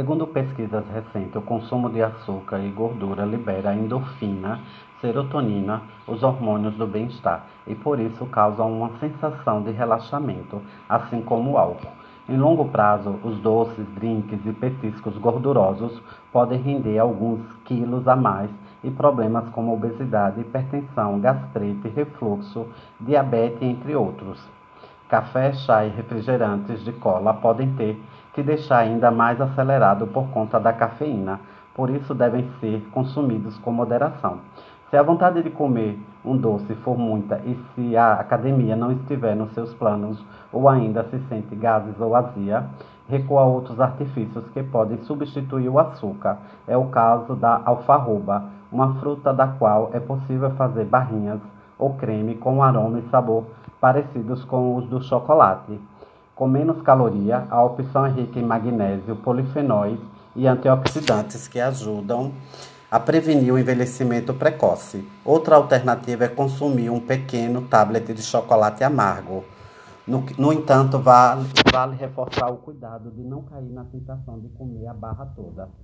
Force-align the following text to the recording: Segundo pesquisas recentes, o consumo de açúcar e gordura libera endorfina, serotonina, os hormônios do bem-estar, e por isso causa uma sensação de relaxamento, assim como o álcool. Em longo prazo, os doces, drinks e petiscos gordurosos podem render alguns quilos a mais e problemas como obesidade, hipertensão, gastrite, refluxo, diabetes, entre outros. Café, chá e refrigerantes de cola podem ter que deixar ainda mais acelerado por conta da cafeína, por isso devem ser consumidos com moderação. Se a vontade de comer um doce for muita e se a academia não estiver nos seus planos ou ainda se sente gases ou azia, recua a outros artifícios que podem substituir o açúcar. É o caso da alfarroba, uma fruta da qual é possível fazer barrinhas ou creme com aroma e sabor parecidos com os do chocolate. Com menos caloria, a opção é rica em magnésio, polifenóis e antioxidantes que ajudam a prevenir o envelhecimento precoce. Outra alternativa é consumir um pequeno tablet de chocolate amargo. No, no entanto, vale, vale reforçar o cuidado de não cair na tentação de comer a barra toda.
Segundo 0.00 0.26
pesquisas 0.26 0.82
recentes, 0.88 1.36
o 1.36 1.42
consumo 1.42 1.90
de 1.90 2.02
açúcar 2.02 2.58
e 2.60 2.70
gordura 2.70 3.22
libera 3.22 3.74
endorfina, 3.74 4.58
serotonina, 4.98 5.82
os 6.08 6.22
hormônios 6.22 6.74
do 6.76 6.86
bem-estar, 6.86 7.44
e 7.66 7.74
por 7.74 8.00
isso 8.00 8.24
causa 8.24 8.64
uma 8.64 8.92
sensação 8.98 9.60
de 9.62 9.72
relaxamento, 9.72 10.62
assim 10.88 11.20
como 11.20 11.50
o 11.50 11.58
álcool. 11.58 11.92
Em 12.26 12.38
longo 12.38 12.64
prazo, 12.70 13.18
os 13.22 13.38
doces, 13.40 13.86
drinks 13.94 14.40
e 14.46 14.52
petiscos 14.54 15.18
gordurosos 15.18 16.00
podem 16.32 16.58
render 16.58 16.98
alguns 16.98 17.42
quilos 17.66 18.08
a 18.08 18.16
mais 18.16 18.50
e 18.82 18.90
problemas 18.90 19.50
como 19.50 19.74
obesidade, 19.74 20.40
hipertensão, 20.40 21.20
gastrite, 21.20 21.88
refluxo, 21.88 22.66
diabetes, 22.98 23.60
entre 23.60 23.94
outros. 23.94 24.42
Café, 25.10 25.52
chá 25.52 25.84
e 25.84 25.90
refrigerantes 25.90 26.84
de 26.84 26.92
cola 26.92 27.34
podem 27.34 27.74
ter 27.74 28.00
que 28.32 28.42
deixar 28.42 28.78
ainda 28.78 29.10
mais 29.10 29.40
acelerado 29.40 30.06
por 30.06 30.28
conta 30.28 30.58
da 30.58 30.72
cafeína, 30.72 31.40
por 31.74 31.90
isso 31.90 32.14
devem 32.14 32.48
ser 32.60 32.80
consumidos 32.92 33.56
com 33.58 33.72
moderação. 33.72 34.38
Se 34.90 34.96
a 34.96 35.02
vontade 35.02 35.42
de 35.42 35.50
comer 35.50 35.98
um 36.24 36.36
doce 36.36 36.74
for 36.76 36.98
muita 36.98 37.40
e 37.44 37.56
se 37.74 37.96
a 37.96 38.14
academia 38.14 38.74
não 38.74 38.90
estiver 38.90 39.36
nos 39.36 39.52
seus 39.52 39.72
planos 39.74 40.20
ou 40.52 40.68
ainda 40.68 41.04
se 41.04 41.18
sente 41.28 41.54
gases 41.54 42.00
ou 42.00 42.14
azia, 42.14 42.66
recua 43.08 43.42
a 43.42 43.44
outros 43.44 43.80
artifícios 43.80 44.48
que 44.48 44.62
podem 44.62 44.98
substituir 44.98 45.68
o 45.68 45.78
açúcar. 45.78 46.38
É 46.66 46.76
o 46.76 46.86
caso 46.86 47.34
da 47.34 47.60
alfarroba, 47.64 48.44
uma 48.70 48.94
fruta 48.94 49.32
da 49.32 49.46
qual 49.46 49.90
é 49.92 50.00
possível 50.00 50.50
fazer 50.50 50.84
barrinhas 50.84 51.40
ou 51.78 51.94
creme 51.94 52.34
com 52.34 52.62
aroma 52.62 52.98
e 52.98 53.08
sabor 53.10 53.44
parecidos 53.80 54.44
com 54.44 54.76
os 54.76 54.86
do 54.86 55.00
chocolate. 55.02 55.80
Com 56.40 56.48
menos 56.48 56.80
caloria, 56.80 57.46
a 57.50 57.62
opção 57.62 58.06
é 58.06 58.08
rica 58.08 58.38
em 58.38 58.42
magnésio, 58.42 59.14
polifenóis 59.14 60.00
e 60.34 60.46
antioxidantes 60.46 61.46
que 61.46 61.60
ajudam 61.60 62.32
a 62.90 62.98
prevenir 62.98 63.52
o 63.52 63.58
envelhecimento 63.58 64.32
precoce. 64.32 65.06
Outra 65.22 65.56
alternativa 65.56 66.24
é 66.24 66.28
consumir 66.28 66.88
um 66.88 66.98
pequeno 66.98 67.60
tablet 67.68 68.14
de 68.14 68.22
chocolate 68.22 68.82
amargo. 68.82 69.44
No, 70.06 70.24
no 70.38 70.50
entanto, 70.50 70.98
vale, 70.98 71.46
vale 71.70 71.94
reforçar 71.96 72.50
o 72.50 72.56
cuidado 72.56 73.10
de 73.10 73.22
não 73.22 73.42
cair 73.42 73.70
na 73.70 73.84
tentação 73.84 74.40
de 74.40 74.48
comer 74.48 74.86
a 74.86 74.94
barra 74.94 75.26
toda. 75.36 75.68